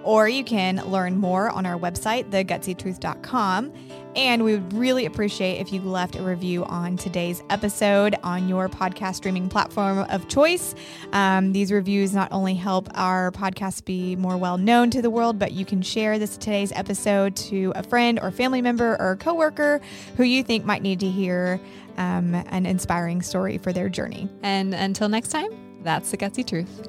[0.04, 3.72] Or you can learn more on our website, thegutsytruth.com.
[4.16, 8.66] And we would really appreciate if you left a review on today's episode on your
[8.68, 10.74] podcast streaming platform of choice.
[11.12, 15.38] Um, these reviews not only help our podcast be more well known to the world,
[15.38, 19.82] but you can share this today's episode to a friend or family member or coworker
[20.16, 21.60] who you think might need to hear
[21.98, 24.30] um, an inspiring story for their journey.
[24.42, 25.50] And until next time,
[25.82, 26.88] that's The Gutsy Truth.